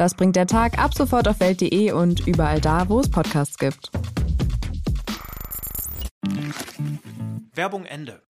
[0.00, 3.90] Das bringt der Tag ab sofort auf welt.de und überall da, wo es Podcasts gibt.
[7.54, 8.22] Werbung Ende.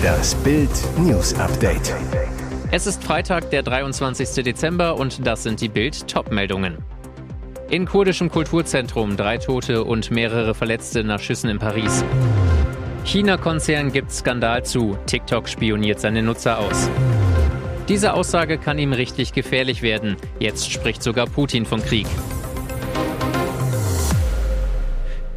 [0.00, 1.92] Das Bild News Update.
[2.70, 4.44] Es ist Freitag, der 23.
[4.44, 6.78] Dezember und das sind die Bild Topmeldungen.
[7.68, 12.04] In kurdischem Kulturzentrum drei Tote und mehrere Verletzte nach Schüssen in Paris.
[13.04, 14.96] China-Konzern gibt Skandal zu.
[15.06, 16.88] TikTok spioniert seine Nutzer aus.
[17.92, 20.16] Diese Aussage kann ihm richtig gefährlich werden.
[20.38, 22.06] Jetzt spricht sogar Putin von Krieg.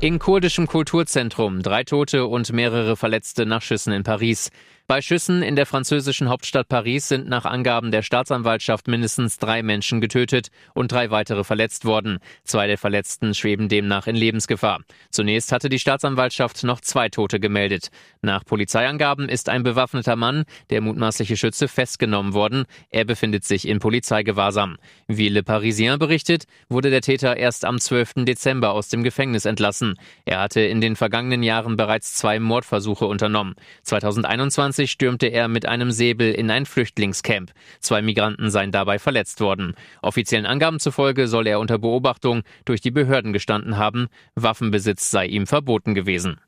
[0.02, 4.52] In kurdischem Kulturzentrum drei Tote und mehrere Verletzte nach Schüssen in Paris.
[4.88, 10.00] Bei Schüssen in der französischen Hauptstadt Paris sind nach Angaben der Staatsanwaltschaft mindestens drei Menschen
[10.00, 12.20] getötet und drei weitere verletzt worden.
[12.44, 14.82] Zwei der Verletzten schweben demnach in Lebensgefahr.
[15.10, 17.90] Zunächst hatte die Staatsanwaltschaft noch zwei Tote gemeldet.
[18.22, 22.66] Nach Polizeiangaben ist ein bewaffneter Mann, der mutmaßliche Schütze, festgenommen worden.
[22.92, 24.78] Er befindet sich in Polizeigewahrsam.
[25.08, 28.26] Wie Le Parisien berichtet, wurde der Täter erst am 12.
[28.26, 29.84] Dezember aus dem Gefängnis entlassen.
[30.25, 33.55] Er hatte in den vergangenen Jahren bereits zwei Mordversuche unternommen.
[33.83, 37.52] 2021 2020 stürmte er mit einem Säbel in ein Flüchtlingscamp.
[37.80, 39.75] Zwei Migranten seien dabei verletzt worden.
[40.02, 44.08] Offiziellen Angaben zufolge soll er unter Beobachtung durch die Behörden gestanden haben.
[44.36, 46.39] Waffenbesitz sei ihm verboten gewesen.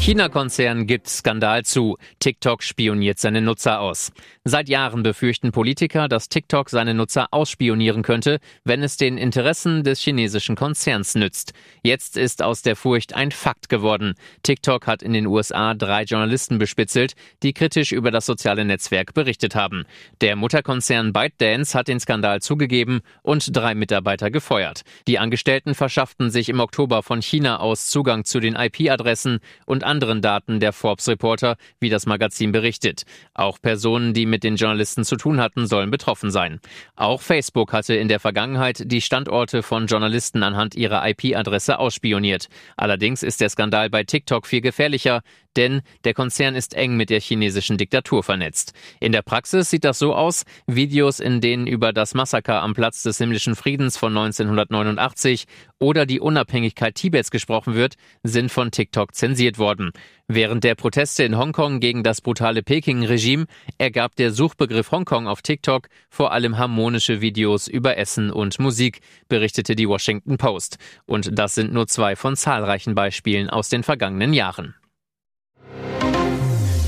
[0.00, 1.98] China-Konzern gibt Skandal zu.
[2.20, 4.12] TikTok spioniert seine Nutzer aus.
[4.44, 10.00] Seit Jahren befürchten Politiker, dass TikTok seine Nutzer ausspionieren könnte, wenn es den Interessen des
[10.00, 11.52] chinesischen Konzerns nützt.
[11.82, 14.14] Jetzt ist aus der Furcht ein Fakt geworden.
[14.44, 19.54] TikTok hat in den USA drei Journalisten bespitzelt, die kritisch über das soziale Netzwerk berichtet
[19.54, 19.84] haben.
[20.20, 24.82] Der Mutterkonzern ByteDance hat den Skandal zugegeben und drei Mitarbeiter gefeuert.
[25.08, 30.22] Die Angestellten verschafften sich im Oktober von China aus Zugang zu den IP-Adressen und anderen
[30.22, 33.02] Daten der Forbes-Reporter, wie das Magazin berichtet.
[33.34, 36.60] Auch Personen, die mit den Journalisten zu tun hatten, sollen betroffen sein.
[36.94, 42.48] Auch Facebook hatte in der Vergangenheit die Standorte von Journalisten anhand ihrer IP-Adresse ausspioniert.
[42.76, 45.22] Allerdings ist der Skandal bei TikTok viel gefährlicher,
[45.56, 48.72] denn der Konzern ist eng mit der chinesischen Diktatur vernetzt.
[49.00, 53.02] In der Praxis sieht das so aus, Videos, in denen über das Massaker am Platz
[53.02, 55.46] des himmlischen Friedens von 1989
[55.80, 59.77] oder die Unabhängigkeit Tibets gesprochen wird, sind von TikTok zensiert worden.
[60.26, 63.46] Während der Proteste in Hongkong gegen das brutale Peking-Regime
[63.78, 69.74] ergab der Suchbegriff Hongkong auf TikTok vor allem harmonische Videos über Essen und Musik, berichtete
[69.74, 70.78] die Washington Post.
[71.06, 74.74] Und das sind nur zwei von zahlreichen Beispielen aus den vergangenen Jahren.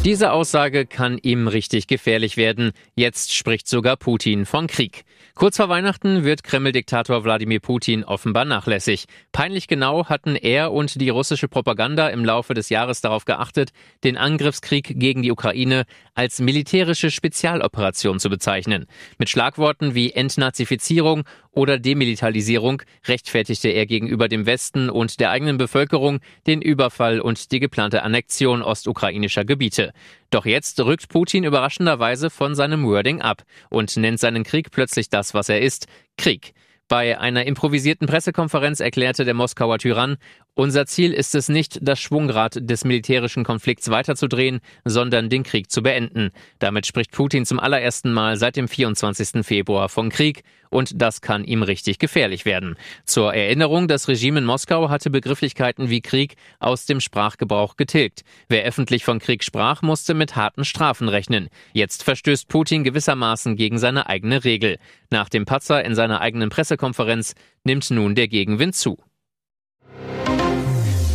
[0.04, 2.72] Diese Aussage kann ihm richtig gefährlich werden.
[2.94, 5.04] Jetzt spricht sogar Putin von Krieg.
[5.34, 9.06] Kurz vor Weihnachten wird Kreml-Diktator Wladimir Putin offenbar nachlässig.
[9.32, 13.70] Peinlich genau hatten er und die russische Propaganda im Laufe des Jahres darauf geachtet,
[14.02, 18.86] den Angriffskrieg gegen die Ukraine als militärische Spezialoperation zu bezeichnen.
[19.18, 26.20] Mit Schlagworten wie Entnazifizierung oder Demilitarisierung rechtfertigte er gegenüber dem Westen und der eigenen Bevölkerung
[26.46, 29.92] den Überfall und die geplante Annexion ostukrainischer Gebiete.
[30.30, 35.34] Doch jetzt rückt Putin überraschenderweise von seinem Wording ab und nennt seinen Krieg plötzlich das,
[35.34, 35.86] was er ist,
[36.16, 36.54] Krieg.
[36.86, 40.16] Bei einer improvisierten Pressekonferenz erklärte der Moskauer Tyrann,
[40.54, 45.82] unser Ziel ist es nicht, das Schwungrad des militärischen Konflikts weiterzudrehen, sondern den Krieg zu
[45.82, 46.30] beenden.
[46.58, 49.44] Damit spricht Putin zum allerersten Mal seit dem 24.
[49.44, 52.76] Februar von Krieg und das kann ihm richtig gefährlich werden.
[53.04, 58.22] Zur Erinnerung, das Regime in Moskau hatte Begrifflichkeiten wie Krieg aus dem Sprachgebrauch getilgt.
[58.48, 61.48] Wer öffentlich von Krieg sprach, musste mit harten Strafen rechnen.
[61.72, 64.78] Jetzt verstößt Putin gewissermaßen gegen seine eigene Regel.
[65.10, 68.98] Nach dem Patzer in seiner eigenen Pressekonferenz nimmt nun der Gegenwind zu.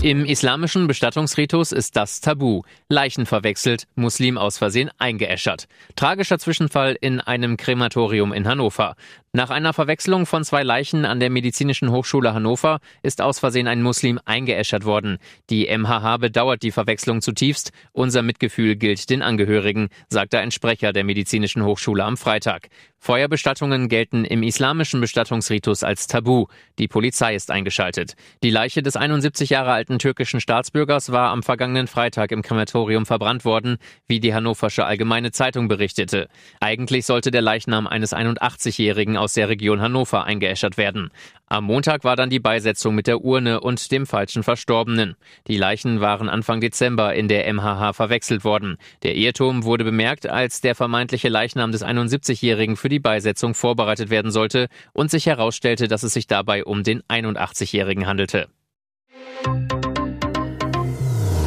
[0.05, 2.61] Im islamischen Bestattungsritus ist das Tabu.
[2.89, 5.67] Leichen verwechselt, Muslim aus Versehen eingeäschert.
[5.95, 8.97] Tragischer Zwischenfall in einem Krematorium in Hannover.
[9.35, 13.81] Nach einer Verwechslung von zwei Leichen an der Medizinischen Hochschule Hannover ist aus Versehen ein
[13.81, 15.17] Muslim eingeäschert worden.
[15.49, 17.73] Die MHH bedauert die Verwechslung zutiefst.
[17.91, 22.69] Unser Mitgefühl gilt den Angehörigen, sagte ein Sprecher der Medizinischen Hochschule am Freitag.
[22.97, 26.47] Feuerbestattungen gelten im islamischen Bestattungsritus als Tabu.
[26.79, 28.15] Die Polizei ist eingeschaltet.
[28.41, 33.43] Die Leiche des 71 Jahre alten türkischen Staatsbürgers war am vergangenen Freitag im Krematorium verbrannt
[33.43, 33.77] worden,
[34.07, 36.29] wie die Hannoversche Allgemeine Zeitung berichtete.
[36.61, 41.09] Eigentlich sollte der Leichnam eines 81-Jährigen aus der Region Hannover eingeäschert werden.
[41.47, 45.15] Am Montag war dann die Beisetzung mit der Urne und dem falschen Verstorbenen.
[45.47, 48.77] Die Leichen waren Anfang Dezember in der MHH verwechselt worden.
[49.03, 54.31] Der Irrtum wurde bemerkt, als der vermeintliche Leichnam des 71-Jährigen für die Beisetzung vorbereitet werden
[54.31, 58.47] sollte und sich herausstellte, dass es sich dabei um den 81-Jährigen handelte.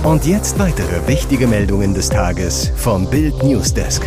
[0.02, 4.02] Und jetzt weitere wichtige Meldungen des Tages vom Bild Newsdesk.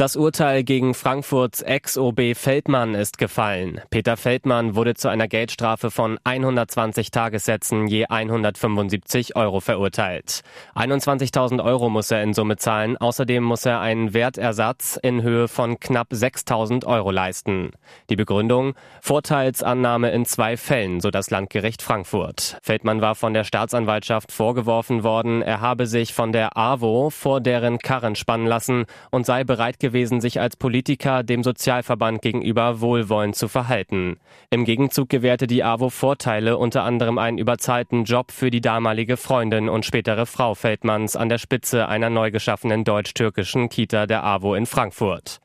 [0.00, 3.82] Das Urteil gegen Frankfurts Ex-OB Feldmann ist gefallen.
[3.90, 10.40] Peter Feldmann wurde zu einer Geldstrafe von 120 Tagessätzen je 175 Euro verurteilt.
[10.74, 12.96] 21.000 Euro muss er in Summe zahlen.
[12.96, 17.72] Außerdem muss er einen Wertersatz in Höhe von knapp 6.000 Euro leisten.
[18.08, 18.72] Die Begründung?
[19.02, 22.56] Vorteilsannahme in zwei Fällen, so das Landgericht Frankfurt.
[22.62, 27.78] Feldmann war von der Staatsanwaltschaft vorgeworfen worden, er habe sich von der AWO vor deren
[27.78, 33.34] Karren spannen lassen und sei bereit gewesen, gewesen, sich als Politiker dem Sozialverband gegenüber wohlwollend
[33.34, 34.18] zu verhalten.
[34.50, 39.68] Im Gegenzug gewährte die AWO Vorteile, unter anderem einen überzahlten Job für die damalige Freundin
[39.68, 44.66] und spätere Frau Feldmanns an der Spitze einer neu geschaffenen deutsch-türkischen Kita der AWO in
[44.66, 45.40] Frankfurt.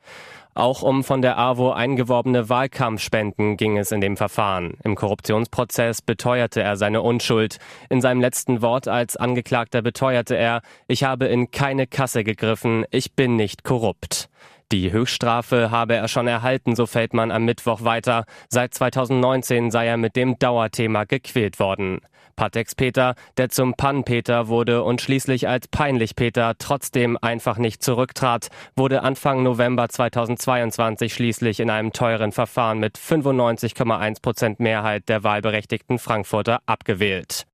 [0.58, 4.78] Auch um von der AWO eingeworbene Wahlkampfspenden ging es in dem Verfahren.
[4.86, 7.58] Im Korruptionsprozess beteuerte er seine Unschuld.
[7.90, 13.16] In seinem letzten Wort als Angeklagter beteuerte er, ich habe in keine Kasse gegriffen, ich
[13.16, 14.30] bin nicht korrupt.
[14.72, 18.26] Die Höchststrafe habe er schon erhalten, so fällt man am Mittwoch weiter.
[18.50, 22.02] Seit 2019 sei er mit dem Dauerthema gequält worden.
[22.36, 29.04] Patex Peter, der zum Pan-Peter wurde und schließlich als Peinlich-Peter trotzdem einfach nicht zurücktrat, wurde
[29.04, 36.60] Anfang November 2022 schließlich in einem teuren Verfahren mit 95,1 Prozent Mehrheit der wahlberechtigten Frankfurter
[36.66, 37.46] abgewählt.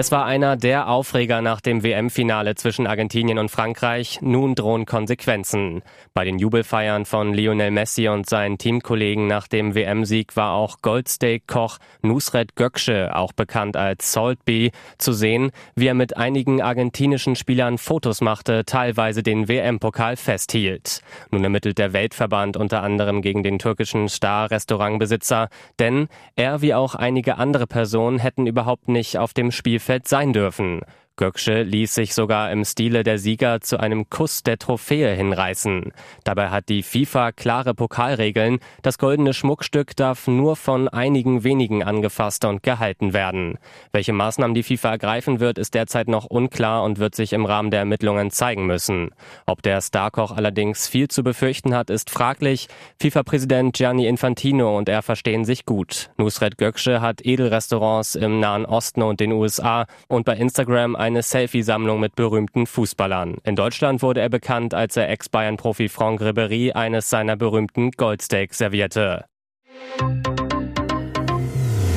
[0.00, 4.20] Es war einer der Aufreger nach dem WM-Finale zwischen Argentinien und Frankreich.
[4.22, 5.82] Nun drohen Konsequenzen.
[6.14, 11.76] Bei den Jubelfeiern von Lionel Messi und seinen Teamkollegen nach dem WM-Sieg war auch Goldsteak-Koch
[12.00, 18.22] Nusret Gökce, auch bekannt als Saltby, zu sehen, wie er mit einigen argentinischen Spielern Fotos
[18.22, 21.02] machte, teilweise den WM-Pokal festhielt.
[21.30, 27.36] Nun ermittelt der Weltverband unter anderem gegen den türkischen Star-Restaurantbesitzer, denn er wie auch einige
[27.36, 30.82] andere Personen hätten überhaupt nicht auf dem Spiel Spielfeld sein dürfen.
[31.20, 35.92] Göksche ließ sich sogar im Stile der Sieger zu einem Kuss der Trophäe hinreißen.
[36.24, 38.58] Dabei hat die FIFA klare Pokalregeln.
[38.80, 43.58] Das goldene Schmuckstück darf nur von einigen wenigen angefasst und gehalten werden.
[43.92, 47.70] Welche Maßnahmen die FIFA ergreifen wird, ist derzeit noch unklar und wird sich im Rahmen
[47.70, 49.10] der Ermittlungen zeigen müssen.
[49.44, 52.68] Ob der Starkoch allerdings viel zu befürchten hat, ist fraglich.
[52.98, 56.08] FIFA-Präsident Gianni Infantino und er verstehen sich gut.
[56.16, 61.22] Nusret Göksche hat Edelrestaurants im Nahen Osten und den USA und bei Instagram ein eine
[61.22, 63.36] Selfie-Sammlung mit berühmten Fußballern.
[63.44, 69.24] In Deutschland wurde er bekannt, als er Ex-Bayern-Profi Franck Ribéry eines seiner berühmten Goldsteaks servierte.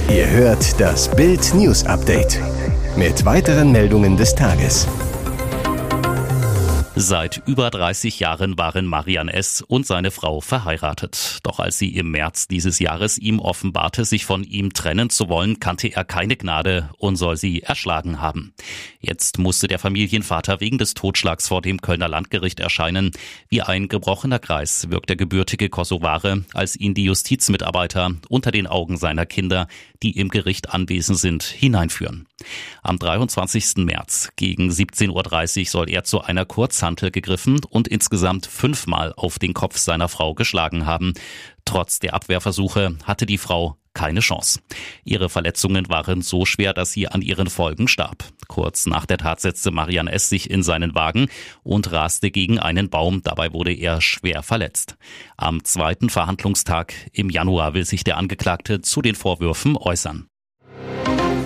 [0.09, 2.39] Ihr hört das Bild News Update
[2.95, 4.87] mit weiteren Meldungen des Tages.
[7.05, 9.61] Seit über 30 Jahren waren Marian S.
[9.61, 11.39] und seine Frau verheiratet.
[11.43, 15.59] Doch als sie im März dieses Jahres ihm offenbarte, sich von ihm trennen zu wollen,
[15.59, 18.53] kannte er keine Gnade und soll sie erschlagen haben.
[19.01, 23.11] Jetzt musste der Familienvater wegen des Totschlags vor dem Kölner Landgericht erscheinen.
[23.49, 28.95] Wie ein gebrochener Kreis wirkt der gebürtige Kosovare, als ihn die Justizmitarbeiter unter den Augen
[28.95, 29.67] seiner Kinder,
[30.03, 32.27] die im Gericht anwesend sind, hineinführen.
[32.81, 33.77] Am 23.
[33.77, 36.45] März gegen 17.30 Uhr soll er zu einer
[36.93, 41.13] Kurzhantel gegriffen und insgesamt fünfmal auf den Kopf seiner Frau geschlagen haben.
[41.65, 44.59] Trotz der Abwehrversuche hatte die Frau keine Chance.
[45.03, 48.23] Ihre Verletzungen waren so schwer, dass sie an ihren Folgen starb.
[48.47, 50.29] Kurz nach der Tat setzte Marian S.
[50.29, 51.27] sich in seinen Wagen
[51.63, 53.21] und raste gegen einen Baum.
[53.23, 54.95] Dabei wurde er schwer verletzt.
[55.37, 60.27] Am zweiten Verhandlungstag im Januar will sich der Angeklagte zu den Vorwürfen äußern.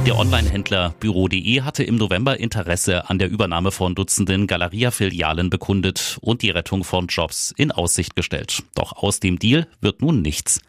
[0.07, 6.43] Der Online-Händler Büro.de hatte im November Interesse an der Übernahme von Dutzenden Galeria-Filialen bekundet und
[6.43, 8.63] die Rettung von Jobs in Aussicht gestellt.
[8.73, 10.61] Doch aus dem Deal wird nun nichts.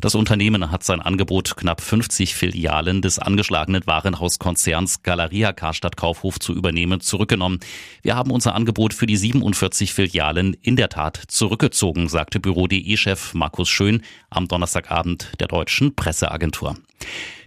[0.00, 6.54] Das Unternehmen hat sein Angebot, knapp 50 Filialen des angeschlagenen Warenhauskonzerns Galeria Karstadt Kaufhof zu
[6.54, 7.60] übernehmen, zurückgenommen.
[8.00, 13.68] Wir haben unser Angebot für die 47 Filialen in der Tat zurückgezogen, sagte Büro.de-Chef Markus
[13.68, 14.00] Schön
[14.30, 16.76] am Donnerstagabend der deutschen Presseagentur.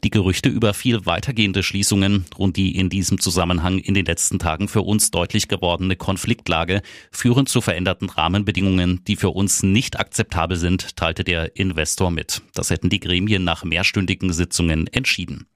[0.04, 4.68] Die Gerüchte über viel weitergehende Schließungen und die in diesem Zusammenhang in den letzten Tagen
[4.68, 10.96] für uns deutlich gewordene Konfliktlage führen zu veränderten Rahmenbedingungen, die für uns nicht akzeptabel sind,
[10.96, 12.42] teilte der Investor mit.
[12.54, 15.48] Das hätten die Gremien nach mehrstündigen Sitzungen entschieden.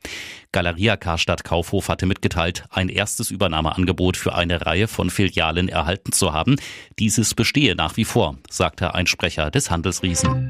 [0.52, 6.34] Galeria Karstadt Kaufhof hatte mitgeteilt, ein erstes Übernahmeangebot für eine Reihe von Filialen erhalten zu
[6.34, 6.58] haben.
[7.00, 10.50] Dieses bestehe nach wie vor, sagte ein Sprecher des Handelsriesen.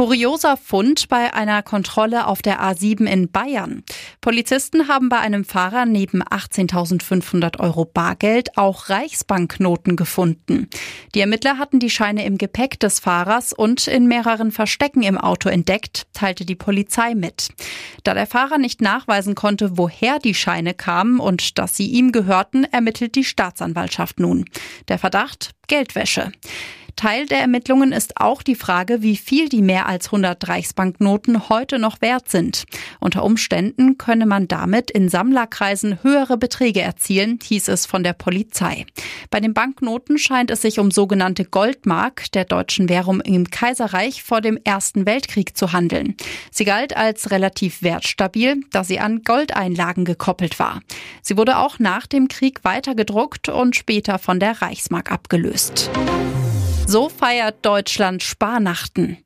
[0.00, 3.84] Kurioser Fund bei einer Kontrolle auf der A7 in Bayern.
[4.22, 10.70] Polizisten haben bei einem Fahrer neben 18.500 Euro Bargeld auch Reichsbanknoten gefunden.
[11.14, 15.50] Die Ermittler hatten die Scheine im Gepäck des Fahrers und in mehreren Verstecken im Auto
[15.50, 17.48] entdeckt, teilte die Polizei mit.
[18.02, 22.64] Da der Fahrer nicht nachweisen konnte, woher die Scheine kamen und dass sie ihm gehörten,
[22.64, 24.46] ermittelt die Staatsanwaltschaft nun.
[24.88, 26.32] Der Verdacht Geldwäsche.
[26.96, 31.78] Teil der Ermittlungen ist auch die Frage, wie viel die mehr als 100 Reichsbanknoten heute
[31.78, 32.64] noch wert sind.
[33.00, 38.86] Unter Umständen könne man damit in Sammlerkreisen höhere Beträge erzielen, hieß es von der Polizei.
[39.30, 44.40] Bei den Banknoten scheint es sich um sogenannte Goldmark der deutschen Währung im Kaiserreich vor
[44.40, 46.16] dem Ersten Weltkrieg zu handeln.
[46.50, 50.80] Sie galt als relativ wertstabil, da sie an Goldeinlagen gekoppelt war.
[51.22, 55.90] Sie wurde auch nach dem Krieg weiter gedruckt und später von der Reichsmark abgelöst.
[56.90, 59.18] So feiert Deutschland Sparnachten.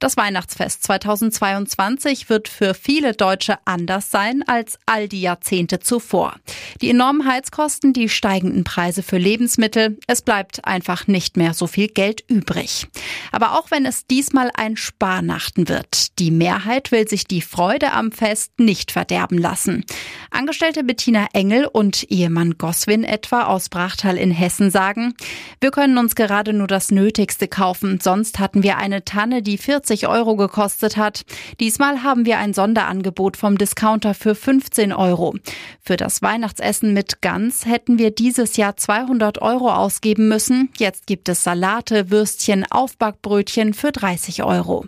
[0.00, 6.36] Das Weihnachtsfest 2022 wird für viele Deutsche anders sein als all die Jahrzehnte zuvor.
[6.80, 11.88] Die enormen Heizkosten, die steigenden Preise für Lebensmittel, es bleibt einfach nicht mehr so viel
[11.88, 12.88] Geld übrig.
[13.30, 18.10] Aber auch wenn es diesmal ein Sparnachten wird, die Mehrheit will sich die Freude am
[18.10, 19.84] Fest nicht verderben lassen.
[20.30, 25.12] Angestellte Bettina Engel und Ehemann Goswin etwa aus Brachtal in Hessen sagen,
[25.60, 29.89] wir können uns gerade nur das Nötigste kaufen, sonst hatten wir eine Tanne, die 40
[29.90, 31.22] 40 Euro gekostet hat.
[31.58, 35.34] Diesmal haben wir ein Sonderangebot vom Discounter für 15 Euro.
[35.82, 40.68] Für das Weihnachtsessen mit Gans hätten wir dieses Jahr 200 Euro ausgeben müssen.
[40.78, 44.84] Jetzt gibt es Salate, Würstchen, Aufbackbrötchen für 30 Euro.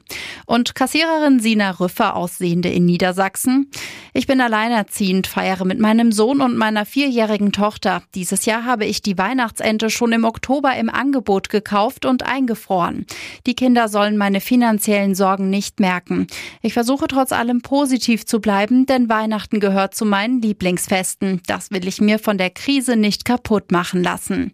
[0.47, 3.73] Und Kassiererin Sina Rüffer aus Sehende in Niedersachsen.
[4.12, 8.02] Ich bin alleinerziehend, feiere mit meinem Sohn und meiner vierjährigen Tochter.
[8.14, 13.06] Dieses Jahr habe ich die Weihnachtsente schon im Oktober im Angebot gekauft und eingefroren.
[13.47, 16.26] Die Kinder sollen meine finanzielle finanziellen Sorgen nicht merken.
[16.61, 21.40] Ich versuche trotz allem positiv zu bleiben, denn Weihnachten gehört zu meinen Lieblingsfesten.
[21.46, 24.52] Das will ich mir von der Krise nicht kaputt machen lassen.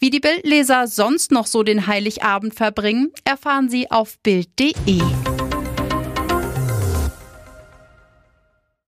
[0.00, 5.02] Wie die Bildleser sonst noch so den Heiligabend verbringen, erfahren Sie auf Bild.de.